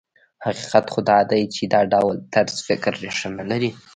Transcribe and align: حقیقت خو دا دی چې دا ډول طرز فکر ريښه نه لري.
حقیقت 0.45 0.85
خو 0.93 0.99
دا 1.09 1.19
دی 1.31 1.43
چې 1.55 1.63
دا 1.73 1.81
ډول 1.93 2.15
طرز 2.33 2.55
فکر 2.67 2.91
ريښه 3.03 3.29
نه 3.37 3.45
لري. 3.51 3.71